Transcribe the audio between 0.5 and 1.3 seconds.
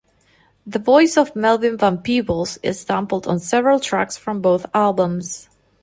The voice